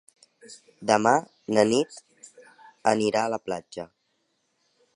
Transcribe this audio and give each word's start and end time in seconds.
Demà 0.91 1.11
na 1.57 1.65
Nit 1.73 1.99
anirà 2.93 3.21
a 3.27 3.31
la 3.35 3.39
platja. 3.51 3.87